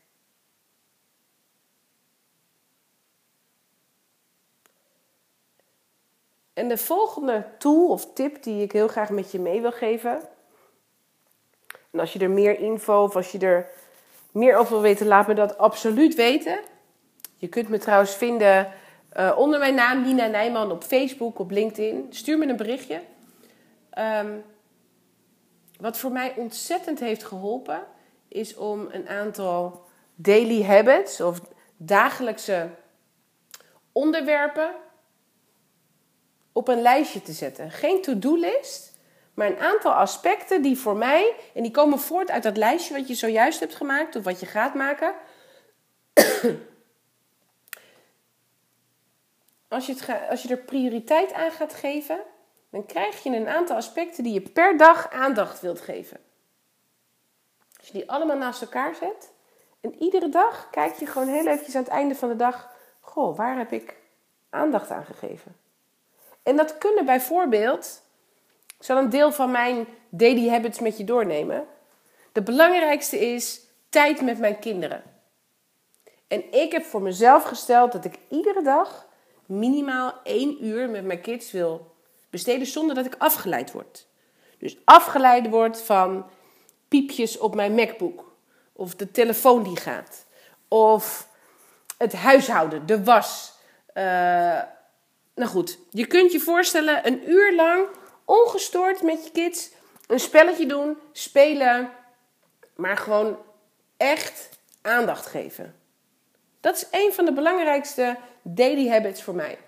En 6.53 6.67
de 6.67 6.77
volgende 6.77 7.46
tool 7.58 7.88
of 7.88 8.13
tip 8.13 8.44
die 8.44 8.62
ik 8.63 8.72
heel 8.72 8.88
graag 8.88 9.10
met 9.10 9.32
je 9.32 9.39
mee 9.39 9.62
wil 9.62 9.72
geven. 9.72 10.22
En 11.91 12.00
als 12.00 12.13
je 12.13 12.20
er 12.20 12.29
meer 12.29 12.60
info 12.60 13.03
of 13.03 13.15
als 13.15 13.32
je 13.32 13.39
er 13.39 13.70
meer 14.32 14.58
over 14.58 14.72
wil 14.72 14.82
weten, 14.82 15.08
laat 15.08 15.27
me 15.27 15.34
dat 15.34 15.58
absoluut 15.58 16.15
weten. 16.15 16.60
Je 17.36 17.48
kunt 17.48 17.70
me 17.70 17.77
trouwens 17.77 18.15
vinden 18.15 18.74
uh, 19.15 19.38
onder 19.38 19.60
mijn 19.60 19.75
naam 19.75 20.01
Nina 20.01 20.27
Nijman 20.27 20.72
op 20.72 20.84
Facebook, 20.84 21.39
op 21.39 21.51
LinkedIn. 21.51 22.07
Stuur 22.10 22.38
me 22.38 22.48
een 22.48 22.57
berichtje. 22.57 23.01
Um, 23.98 24.43
wat 25.79 25.98
voor 25.98 26.12
mij 26.12 26.34
ontzettend 26.38 27.00
heeft 27.00 27.24
geholpen, 27.24 27.84
is 28.27 28.55
om 28.55 28.88
een 28.91 29.10
aantal 29.10 29.86
daily 30.15 30.63
habits 30.63 31.22
of 31.22 31.41
dagelijkse 31.77 32.69
onderwerpen 33.91 34.75
op 36.51 36.67
een 36.67 36.81
lijstje 36.81 37.22
te 37.22 37.31
zetten. 37.31 37.72
Geen 37.72 38.01
to-do-list, 38.01 38.98
maar 39.34 39.48
een 39.48 39.60
aantal 39.60 39.91
aspecten 39.91 40.62
die 40.62 40.77
voor 40.77 40.95
mij, 40.95 41.36
en 41.53 41.63
die 41.63 41.72
komen 41.72 42.00
voort 42.00 42.31
uit 42.31 42.43
dat 42.43 42.57
lijstje 42.57 42.93
wat 42.93 43.07
je 43.07 43.13
zojuist 43.13 43.60
hebt 43.60 43.75
gemaakt 43.75 44.15
of 44.15 44.24
wat 44.24 44.39
je 44.39 44.45
gaat 44.45 44.74
maken. 44.74 45.13
Als, 49.67 49.86
je 49.86 49.93
het 49.93 50.29
als 50.29 50.41
je 50.41 50.50
er 50.50 50.57
prioriteit 50.57 51.34
aan 51.34 51.51
gaat 51.51 51.74
geven, 51.74 52.19
dan 52.69 52.86
krijg 52.86 53.24
je 53.24 53.29
een 53.29 53.48
aantal 53.48 53.75
aspecten 53.75 54.24
die 54.24 54.34
je 54.34 54.41
per 54.41 54.77
dag 54.77 55.12
aandacht 55.12 55.62
wilt 55.62 55.81
geven. 55.81 56.19
Als 57.77 57.88
je 57.88 57.93
die 57.93 58.12
allemaal 58.12 58.38
naast 58.38 58.62
elkaar 58.62 58.95
zet 58.95 59.31
en 59.81 59.95
iedere 59.95 60.29
dag 60.29 60.69
kijk 60.69 60.95
je 60.95 61.05
gewoon 61.05 61.27
heel 61.27 61.48
eventjes 61.48 61.75
aan 61.75 61.84
het 61.84 61.91
einde 61.91 62.15
van 62.15 62.29
de 62.29 62.36
dag, 62.36 62.69
goh, 63.00 63.38
waar 63.38 63.57
heb 63.57 63.72
ik 63.72 63.95
aandacht 64.50 64.91
aan 64.91 65.05
gegeven? 65.05 65.55
En 66.43 66.55
dat 66.55 66.77
kunnen 66.77 67.05
bijvoorbeeld, 67.05 68.01
ik 68.77 68.86
zal 68.86 68.98
een 68.98 69.10
deel 69.10 69.31
van 69.31 69.51
mijn 69.51 69.88
daily 70.10 70.50
habits 70.50 70.79
met 70.79 70.98
je 70.98 71.03
doornemen. 71.03 71.67
De 72.31 72.41
belangrijkste 72.41 73.19
is 73.19 73.62
tijd 73.89 74.22
met 74.22 74.39
mijn 74.39 74.60
kinderen. 74.60 75.03
En 76.27 76.51
ik 76.51 76.72
heb 76.72 76.84
voor 76.84 77.01
mezelf 77.01 77.43
gesteld 77.43 77.91
dat 77.91 78.05
ik 78.05 78.19
iedere 78.29 78.62
dag 78.62 79.07
minimaal 79.45 80.19
één 80.23 80.65
uur 80.65 80.89
met 80.89 81.05
mijn 81.05 81.21
kids 81.21 81.51
wil 81.51 81.95
besteden 82.29 82.67
zonder 82.67 82.95
dat 82.95 83.05
ik 83.05 83.15
afgeleid 83.17 83.71
word. 83.71 84.07
Dus 84.57 84.77
afgeleid 84.83 85.49
word 85.49 85.81
van 85.81 86.25
piepjes 86.87 87.37
op 87.37 87.55
mijn 87.55 87.75
MacBook. 87.75 88.33
Of 88.73 88.95
de 88.95 89.11
telefoon 89.11 89.63
die 89.63 89.77
gaat. 89.77 90.25
Of 90.67 91.27
het 91.97 92.13
huishouden, 92.13 92.85
de 92.85 93.03
was. 93.03 93.53
Uh, 93.93 94.03
nou 95.35 95.49
goed, 95.49 95.79
je 95.89 96.05
kunt 96.05 96.31
je 96.31 96.39
voorstellen 96.39 97.07
een 97.07 97.29
uur 97.29 97.55
lang 97.55 97.87
ongestoord 98.25 99.01
met 99.01 99.23
je 99.23 99.31
kids 99.31 99.71
een 100.07 100.19
spelletje 100.19 100.65
doen, 100.65 100.97
spelen, 101.11 101.91
maar 102.75 102.97
gewoon 102.97 103.37
echt 103.97 104.49
aandacht 104.81 105.25
geven. 105.25 105.75
Dat 106.65 106.75
is 106.75 106.88
een 106.91 107.13
van 107.13 107.25
de 107.25 107.34
belangrijkste 107.34 108.17
daily 108.41 108.89
habits 108.89 109.24
voor 109.24 109.36
mij. 109.36 109.60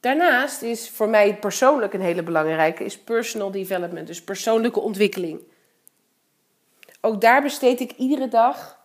Daarnaast 0.00 0.62
is 0.62 0.90
voor 0.90 1.08
mij 1.08 1.38
persoonlijk 1.38 1.92
een 1.92 2.00
hele 2.00 2.22
belangrijke 2.22 2.84
is 2.84 2.98
personal 2.98 3.50
development, 3.50 4.06
dus 4.06 4.24
persoonlijke 4.24 4.80
ontwikkeling. 4.80 5.42
Ook 7.00 7.20
daar 7.20 7.42
besteed 7.42 7.80
ik 7.80 7.92
iedere 7.92 8.28
dag 8.28 8.80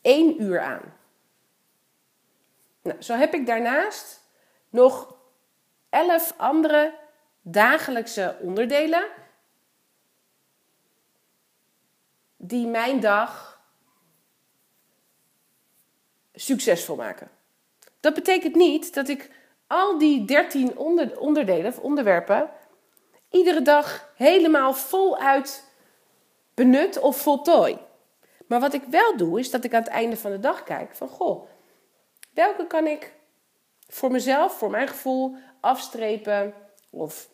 één 0.00 0.42
uur 0.42 0.60
aan. 0.60 0.94
Nou, 2.82 3.02
zo 3.02 3.14
heb 3.14 3.34
ik 3.34 3.46
daarnaast 3.46 4.20
nog 4.68 5.16
elf 5.88 6.34
andere 6.36 6.94
dagelijkse 7.42 8.36
onderdelen 8.40 9.06
die 12.36 12.66
mijn 12.66 13.00
dag 13.00 13.53
succesvol 16.34 16.96
maken. 16.96 17.30
Dat 18.00 18.14
betekent 18.14 18.54
niet 18.54 18.94
dat 18.94 19.08
ik 19.08 19.30
al 19.66 19.98
die 19.98 20.24
13 20.24 20.76
onder, 20.78 21.20
onderdelen 21.20 21.66
of 21.66 21.78
onderwerpen 21.78 22.50
iedere 23.30 23.62
dag 23.62 24.12
helemaal 24.16 24.74
voluit 24.74 25.64
benut 26.54 26.98
of 26.98 27.16
voltooi. 27.16 27.78
Maar 28.46 28.60
wat 28.60 28.74
ik 28.74 28.82
wel 28.84 29.16
doe, 29.16 29.38
is 29.38 29.50
dat 29.50 29.64
ik 29.64 29.74
aan 29.74 29.82
het 29.82 29.90
einde 29.90 30.16
van 30.16 30.30
de 30.30 30.40
dag 30.40 30.62
kijk 30.62 30.94
van 30.94 31.08
goh, 31.08 31.48
welke 32.32 32.66
kan 32.66 32.86
ik 32.86 33.12
voor 33.88 34.10
mezelf, 34.10 34.58
voor 34.58 34.70
mijn 34.70 34.88
gevoel, 34.88 35.36
afstrepen 35.60 36.54
of 36.90 37.28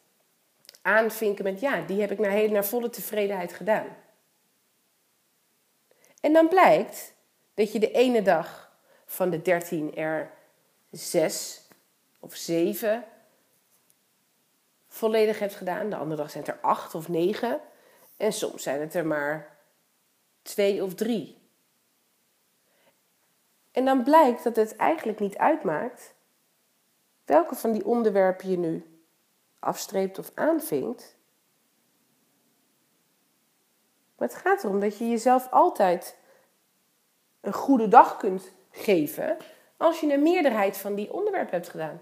aanvinken 0.82 1.44
met 1.44 1.60
ja, 1.60 1.80
die 1.80 2.00
heb 2.00 2.10
ik 2.10 2.18
naar, 2.18 2.50
naar 2.50 2.64
volle 2.64 2.90
tevredenheid 2.90 3.52
gedaan. 3.52 3.96
En 6.20 6.32
dan 6.32 6.48
blijkt 6.48 7.14
dat 7.54 7.72
je 7.72 7.78
de 7.78 7.90
ene 7.90 8.22
dag 8.22 8.69
van 9.10 9.30
de 9.30 9.42
13 9.42 9.94
er 9.94 10.30
6 10.90 11.68
of 12.20 12.34
7 12.34 13.04
volledig 14.88 15.38
hebt 15.38 15.54
gedaan. 15.54 15.90
De 15.90 15.96
andere 15.96 16.20
dag 16.20 16.30
zijn 16.30 16.44
het 16.44 16.52
er 16.54 16.60
8 16.60 16.94
of 16.94 17.08
9. 17.08 17.60
En 18.16 18.32
soms 18.32 18.62
zijn 18.62 18.80
het 18.80 18.94
er 18.94 19.06
maar 19.06 19.56
2 20.42 20.84
of 20.84 20.94
3. 20.94 21.38
En 23.72 23.84
dan 23.84 24.02
blijkt 24.02 24.44
dat 24.44 24.56
het 24.56 24.76
eigenlijk 24.76 25.20
niet 25.20 25.36
uitmaakt 25.36 26.14
welke 27.24 27.54
van 27.54 27.72
die 27.72 27.86
onderwerpen 27.86 28.50
je 28.50 28.58
nu 28.58 29.00
afstreept 29.58 30.18
of 30.18 30.30
aanvinkt. 30.34 31.16
Maar 34.16 34.28
het 34.28 34.36
gaat 34.36 34.64
erom 34.64 34.80
dat 34.80 34.98
je 34.98 35.08
jezelf 35.08 35.50
altijd 35.50 36.16
een 37.40 37.52
goede 37.52 37.88
dag 37.88 38.16
kunt 38.16 38.58
geven 38.70 39.36
als 39.76 40.00
je 40.00 40.12
een 40.12 40.22
meerderheid 40.22 40.76
van 40.76 40.94
die 40.94 41.12
onderwerpen 41.12 41.52
hebt 41.52 41.68
gedaan. 41.68 42.00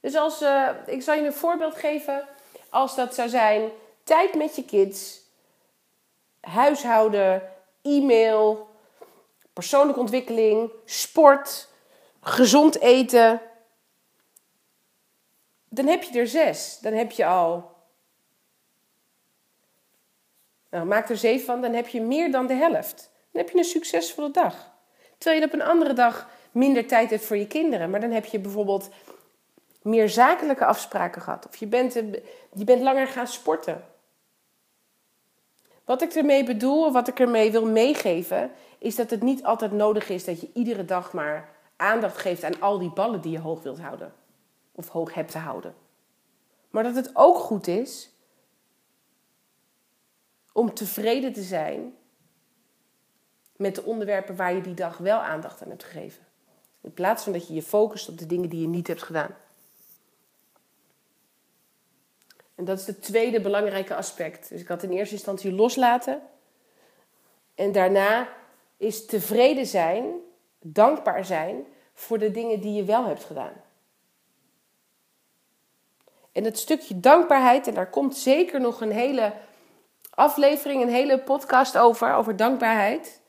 Dus 0.00 0.14
als, 0.14 0.42
uh, 0.42 0.68
ik 0.86 1.02
zal 1.02 1.14
je 1.14 1.26
een 1.26 1.32
voorbeeld 1.32 1.74
geven, 1.74 2.28
als 2.68 2.96
dat 2.96 3.14
zou 3.14 3.28
zijn 3.28 3.70
tijd 4.02 4.34
met 4.34 4.56
je 4.56 4.64
kids, 4.64 5.20
huishouden, 6.40 7.42
e-mail, 7.82 8.68
persoonlijke 9.52 10.00
ontwikkeling, 10.00 10.70
sport, 10.84 11.68
gezond 12.20 12.80
eten. 12.80 13.40
Dan 15.68 15.86
heb 15.86 16.02
je 16.02 16.18
er 16.18 16.26
zes. 16.26 16.78
Dan 16.78 16.92
heb 16.92 17.10
je 17.10 17.26
al. 17.26 17.74
Nou, 20.70 20.86
maak 20.86 21.08
er 21.08 21.16
zeven 21.16 21.46
van, 21.46 21.60
dan 21.60 21.72
heb 21.72 21.88
je 21.88 22.00
meer 22.00 22.30
dan 22.30 22.46
de 22.46 22.54
helft. 22.54 23.10
Dan 23.30 23.42
heb 23.42 23.50
je 23.50 23.58
een 23.58 23.64
succesvolle 23.64 24.30
dag. 24.30 24.75
Terwijl 25.18 25.40
je 25.40 25.46
op 25.46 25.52
een 25.52 25.66
andere 25.66 25.92
dag 25.92 26.28
minder 26.52 26.86
tijd 26.86 27.10
hebt 27.10 27.24
voor 27.24 27.36
je 27.36 27.46
kinderen. 27.46 27.90
Maar 27.90 28.00
dan 28.00 28.10
heb 28.10 28.24
je 28.24 28.38
bijvoorbeeld 28.38 28.88
meer 29.82 30.08
zakelijke 30.08 30.64
afspraken 30.64 31.22
gehad. 31.22 31.46
Of 31.46 31.56
je 31.56 31.66
bent, 31.66 31.92
je 32.52 32.64
bent 32.64 32.82
langer 32.82 33.06
gaan 33.06 33.26
sporten. 33.26 33.84
Wat 35.84 36.02
ik 36.02 36.12
ermee 36.14 36.44
bedoel, 36.44 36.92
wat 36.92 37.08
ik 37.08 37.20
ermee 37.20 37.50
wil 37.50 37.66
meegeven, 37.66 38.50
is 38.78 38.96
dat 38.96 39.10
het 39.10 39.22
niet 39.22 39.44
altijd 39.44 39.72
nodig 39.72 40.08
is 40.08 40.24
dat 40.24 40.40
je 40.40 40.50
iedere 40.52 40.84
dag 40.84 41.12
maar 41.12 41.48
aandacht 41.76 42.18
geeft 42.18 42.44
aan 42.44 42.60
al 42.60 42.78
die 42.78 42.92
ballen 42.92 43.20
die 43.20 43.32
je 43.32 43.38
hoog 43.38 43.62
wilt 43.62 43.80
houden. 43.80 44.12
Of 44.72 44.88
hoog 44.88 45.14
hebt 45.14 45.30
te 45.30 45.38
houden. 45.38 45.74
Maar 46.70 46.82
dat 46.82 46.94
het 46.94 47.10
ook 47.12 47.38
goed 47.38 47.66
is 47.66 48.10
om 50.52 50.74
tevreden 50.74 51.32
te 51.32 51.42
zijn 51.42 51.94
met 53.56 53.74
de 53.74 53.84
onderwerpen 53.84 54.36
waar 54.36 54.54
je 54.54 54.60
die 54.60 54.74
dag 54.74 54.98
wel 54.98 55.18
aandacht 55.18 55.62
aan 55.62 55.68
hebt 55.68 55.84
gegeven. 55.84 56.24
In 56.80 56.92
plaats 56.92 57.22
van 57.22 57.32
dat 57.32 57.48
je 57.48 57.54
je 57.54 57.62
focust 57.62 58.08
op 58.08 58.18
de 58.18 58.26
dingen 58.26 58.48
die 58.48 58.60
je 58.60 58.68
niet 58.68 58.86
hebt 58.86 59.02
gedaan. 59.02 59.36
En 62.54 62.64
dat 62.64 62.78
is 62.78 62.86
het 62.86 63.02
tweede 63.02 63.40
belangrijke 63.40 63.94
aspect. 63.94 64.48
Dus 64.48 64.60
ik 64.60 64.68
had 64.68 64.82
in 64.82 64.90
eerste 64.90 65.14
instantie 65.14 65.52
loslaten. 65.52 66.22
En 67.54 67.72
daarna 67.72 68.28
is 68.76 69.06
tevreden 69.06 69.66
zijn, 69.66 70.04
dankbaar 70.60 71.24
zijn 71.24 71.66
voor 71.94 72.18
de 72.18 72.30
dingen 72.30 72.60
die 72.60 72.72
je 72.72 72.84
wel 72.84 73.04
hebt 73.04 73.24
gedaan. 73.24 73.52
En 76.32 76.44
het 76.44 76.58
stukje 76.58 77.00
dankbaarheid, 77.00 77.66
en 77.66 77.74
daar 77.74 77.90
komt 77.90 78.16
zeker 78.16 78.60
nog 78.60 78.80
een 78.80 78.92
hele 78.92 79.32
aflevering, 80.10 80.82
een 80.82 80.88
hele 80.88 81.18
podcast 81.18 81.78
over, 81.78 82.14
over 82.14 82.36
dankbaarheid. 82.36 83.20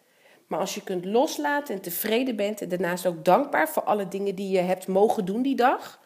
Maar 0.48 0.60
als 0.60 0.76
je 0.76 0.84
kunt 0.84 1.06
loslaten 1.06 1.76
en 1.76 1.82
tevreden 1.82 2.36
bent 2.36 2.62
en 2.62 2.70
daarnaast 2.70 3.06
ook 3.06 3.26
dankbaar 3.26 3.70
voor 3.70 3.84
alle 3.84 4.08
dingen 4.08 4.36
die 4.36 4.50
je 4.50 4.60
hebt 4.60 4.88
mogen 4.88 5.26
doen 5.26 5.42
die 5.42 5.56
dag, 5.56 6.00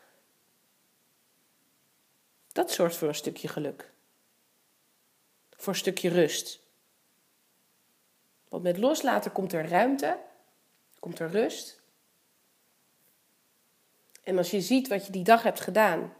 dat 2.51 2.71
zorgt 2.71 2.95
voor 2.95 3.07
een 3.07 3.15
stukje 3.15 3.47
geluk. 3.47 3.91
Voor 5.49 5.73
een 5.73 5.79
stukje 5.79 6.09
rust. 6.09 6.59
Want 8.49 8.63
met 8.63 8.77
loslaten 8.77 9.31
komt 9.31 9.53
er 9.53 9.67
ruimte, 9.67 10.17
komt 10.99 11.19
er 11.19 11.29
rust. 11.29 11.81
En 14.23 14.37
als 14.37 14.51
je 14.51 14.61
ziet 14.61 14.87
wat 14.87 15.05
je 15.05 15.11
die 15.11 15.23
dag 15.23 15.43
hebt 15.43 15.59
gedaan 15.59 16.13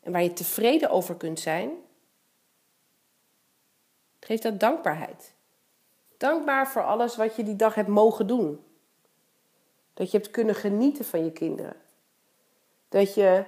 en 0.00 0.12
waar 0.12 0.22
je 0.22 0.32
tevreden 0.32 0.90
over 0.90 1.16
kunt 1.16 1.40
zijn, 1.40 1.70
geeft 4.20 4.42
dat 4.42 4.60
dankbaarheid. 4.60 5.36
Dankbaar 6.18 6.68
voor 6.68 6.84
alles 6.84 7.16
wat 7.16 7.36
je 7.36 7.42
die 7.42 7.56
dag 7.56 7.74
hebt 7.74 7.88
mogen 7.88 8.26
doen. 8.26 8.64
Dat 9.94 10.10
je 10.10 10.16
hebt 10.16 10.30
kunnen 10.30 10.54
genieten 10.54 11.04
van 11.04 11.24
je 11.24 11.32
kinderen. 11.32 11.76
Dat 12.88 13.14
je 13.14 13.44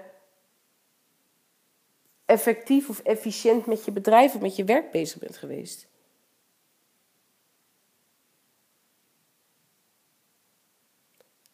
effectief 2.24 2.88
of 2.88 2.98
efficiënt 2.98 3.66
met 3.66 3.84
je 3.84 3.90
bedrijf 3.90 4.34
of 4.34 4.40
met 4.40 4.56
je 4.56 4.64
werk 4.64 4.90
bezig 4.90 5.18
bent 5.18 5.36
geweest. 5.36 5.86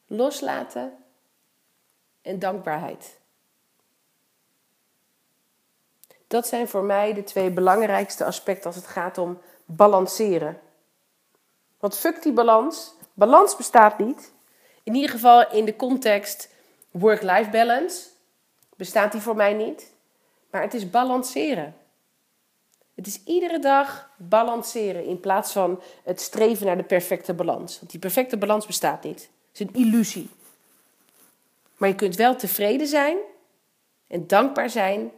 Loslaten 0.06 0.96
en 2.22 2.38
dankbaarheid. 2.38 3.18
Dat 6.26 6.46
zijn 6.46 6.68
voor 6.68 6.84
mij 6.84 7.12
de 7.12 7.24
twee 7.24 7.50
belangrijkste 7.50 8.24
aspecten 8.24 8.66
als 8.66 8.76
het 8.76 8.86
gaat 8.86 9.18
om 9.18 9.40
balanceren. 9.64 10.60
Want 11.78 11.96
fuck 11.96 12.22
die 12.22 12.32
balans. 12.32 12.94
Balans 13.14 13.56
bestaat 13.56 13.98
niet. 13.98 14.32
In 14.82 14.94
ieder 14.94 15.10
geval 15.10 15.50
in 15.50 15.64
de 15.64 15.76
context 15.76 16.48
work-life 16.90 17.50
balance 17.50 18.08
bestaat 18.76 19.12
die 19.12 19.20
voor 19.20 19.36
mij 19.36 19.52
niet. 19.52 19.92
Maar 20.50 20.62
het 20.62 20.74
is 20.74 20.90
balanceren. 20.90 21.76
Het 22.94 23.06
is 23.06 23.20
iedere 23.24 23.58
dag 23.58 24.10
balanceren 24.16 25.04
in 25.04 25.20
plaats 25.20 25.52
van 25.52 25.82
het 26.04 26.20
streven 26.20 26.66
naar 26.66 26.76
de 26.76 26.82
perfecte 26.82 27.34
balans. 27.34 27.78
Want 27.78 27.90
die 27.90 28.00
perfecte 28.00 28.36
balans 28.36 28.66
bestaat 28.66 29.02
niet. 29.02 29.30
Het 29.52 29.60
is 29.60 29.66
een 29.66 29.84
illusie. 29.84 30.30
Maar 31.76 31.88
je 31.88 31.94
kunt 31.94 32.16
wel 32.16 32.36
tevreden 32.36 32.86
zijn 32.86 33.16
en 34.06 34.26
dankbaar 34.26 34.70
zijn 34.70 35.10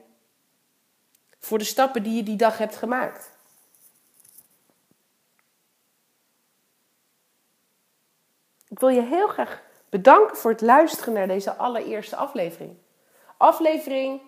voor 1.38 1.58
de 1.58 1.64
stappen 1.64 2.02
die 2.02 2.16
je 2.16 2.22
die 2.22 2.36
dag 2.36 2.58
hebt 2.58 2.76
gemaakt. 2.76 3.30
Ik 8.78 8.84
wil 8.84 8.92
je 8.92 9.02
heel 9.02 9.28
graag 9.28 9.62
bedanken 9.88 10.36
voor 10.36 10.50
het 10.50 10.60
luisteren 10.60 11.12
naar 11.14 11.26
deze 11.26 11.54
allereerste 11.54 12.16
aflevering. 12.16 12.76
Aflevering 13.36 14.20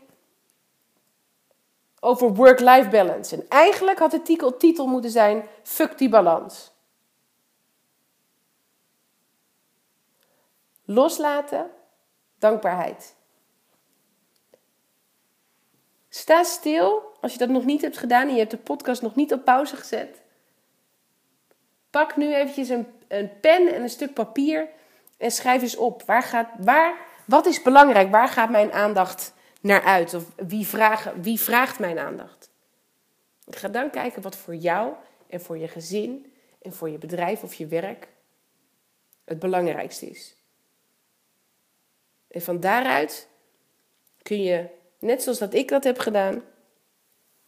over 2.01 2.35
work-life 2.35 2.89
balance. 2.89 3.37
En 3.37 3.49
eigenlijk 3.49 3.99
had 3.99 4.11
de 4.11 4.23
titel, 4.23 4.57
titel 4.57 4.87
moeten 4.87 5.11
zijn: 5.11 5.49
Fuck 5.63 5.99
die 5.99 6.09
balans. 6.09 6.73
Loslaten 10.85 11.71
dankbaarheid. 12.39 13.17
Sta 16.09 16.43
stil 16.43 17.03
als 17.21 17.33
je 17.33 17.39
dat 17.39 17.49
nog 17.49 17.65
niet 17.65 17.81
hebt 17.81 17.99
gedaan 17.99 18.27
en 18.27 18.33
je 18.33 18.39
hebt 18.39 18.51
de 18.51 18.59
podcast 18.59 19.03
nog 19.03 19.15
niet 19.15 19.33
op 19.33 19.45
pauze 19.45 19.77
gezet. 19.77 20.23
Pak 21.91 22.17
nu 22.17 22.35
eventjes 22.35 22.69
een, 22.69 23.00
een 23.11 23.41
pen 23.41 23.75
en 23.75 23.83
een 23.83 23.89
stuk 23.89 24.15
papier 24.15 24.69
en 25.17 25.31
schrijf 25.31 25.63
eens 25.63 25.77
op. 25.77 26.03
Waar 26.03 26.23
gaat, 26.23 26.49
waar, 26.59 26.95
wat 27.25 27.47
is 27.47 27.63
belangrijk? 27.63 28.11
Waar 28.11 28.29
gaat 28.29 28.51
mijn 28.51 28.73
aandacht 28.73 29.35
naar 29.61 29.83
uit? 29.83 30.15
Of 30.15 30.25
wie, 30.37 30.67
vragen, 30.67 31.23
wie 31.23 31.41
vraagt 31.41 31.79
mijn 31.79 31.99
aandacht? 31.99 32.51
Ik 33.47 33.57
ga 33.57 33.69
dan 33.69 33.91
kijken 33.91 34.23
wat 34.23 34.37
voor 34.37 34.55
jou 34.55 34.93
en 35.27 35.41
voor 35.41 35.59
je 35.59 35.69
gezin 35.69 36.33
en 36.63 36.73
voor 36.73 36.91
je 36.91 36.99
bedrijf 36.99 37.43
of 37.43 37.55
je 37.55 37.67
werk 37.67 38.09
het 39.25 39.39
belangrijkste 39.39 40.07
is. 40.07 40.35
En 42.29 42.43
van 42.43 42.61
daaruit 42.61 43.29
kun 44.23 44.43
je, 44.43 44.67
net 44.99 45.23
zoals 45.23 45.39
dat 45.39 45.55
ik 45.55 45.69
dat 45.69 45.85
heb 45.85 45.99
gedaan, 45.99 46.43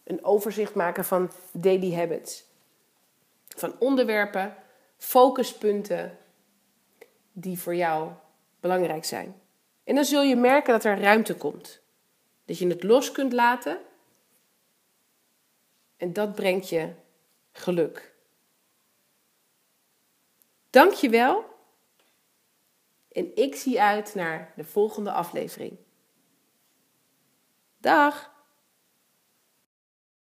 een 0.03 0.23
overzicht 0.23 0.73
maken 0.73 1.05
van 1.05 1.31
daily 1.51 1.93
habits. 1.93 2.45
Van 3.47 3.75
onderwerpen, 3.79 4.55
focuspunten 5.03 6.17
die 7.31 7.59
voor 7.59 7.75
jou 7.75 8.11
belangrijk 8.59 9.05
zijn. 9.05 9.41
En 9.83 9.95
dan 9.95 10.05
zul 10.05 10.21
je 10.21 10.35
merken 10.35 10.73
dat 10.73 10.83
er 10.83 10.99
ruimte 10.99 11.35
komt. 11.35 11.81
Dat 12.45 12.57
je 12.57 12.67
het 12.67 12.83
los 12.83 13.11
kunt 13.11 13.33
laten. 13.33 13.77
En 15.97 16.13
dat 16.13 16.35
brengt 16.35 16.69
je 16.69 16.93
geluk. 17.51 18.15
Dank 20.69 20.93
je 20.93 21.09
wel. 21.09 21.45
En 23.11 23.35
ik 23.35 23.55
zie 23.55 23.81
uit 23.81 24.15
naar 24.15 24.53
de 24.55 24.63
volgende 24.63 25.11
aflevering. 25.11 25.77
Dag! 27.77 28.32